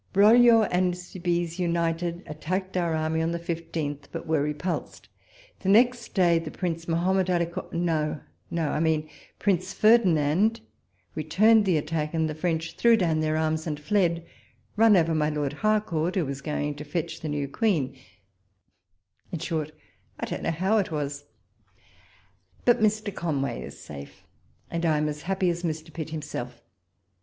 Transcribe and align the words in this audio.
Broglio 0.13 0.63
and 0.71 0.95
Subise 0.95 1.59
united, 1.59 2.23
attacked 2.25 2.75
our 2.75 2.95
army 2.95 3.21
on 3.21 3.31
the 3.33 3.65
loth, 3.87 4.07
but 4.11 4.25
were 4.25 4.41
repulsed; 4.41 5.09
the 5.59 5.69
next 5.69 6.15
day, 6.15 6.39
the 6.39 6.49
Prince 6.49 6.87
Mahomet 6.87 7.27
Alii 7.29 7.45
Cawn— 7.51 7.69
no, 7.85 8.19
no, 8.49 8.69
I 8.69 8.79
mean 8.79 9.07
Prince 9.37 9.73
Ferdinand, 9.73 10.61
returned 11.13 11.65
the 11.65 11.77
attack, 11.77 12.15
and 12.15 12.27
the 12.27 12.33
French 12.33 12.77
threw 12.77 12.97
down 12.97 13.19
their 13.19 13.37
arms 13.37 13.67
and 13.67 13.79
fled, 13.79 14.25
run 14.75 14.97
over 14.97 15.13
my 15.13 15.29
Lord 15.29 15.53
Harcourt, 15.53 16.15
who 16.15 16.25
was 16.25 16.41
going 16.41 16.73
to 16.77 16.83
fetch 16.83 17.19
the 17.21 17.29
new 17.29 17.47
Queen; 17.47 17.95
in 19.31 19.37
short, 19.37 19.71
I 20.19 20.25
don't 20.25 20.41
know 20.41 20.49
how 20.49 20.79
it 20.79 20.91
was, 20.91 21.25
but 22.65 22.79
Mr. 22.81 23.13
Conway 23.13 23.61
is 23.61 23.79
safe, 23.79 24.23
and 24.71 24.83
I 24.83 24.97
am 24.97 25.07
as 25.07 25.21
happy 25.21 25.51
as 25.51 25.61
Mr. 25.61 25.93
Pitt 25.93 26.09
himself. 26.09 26.63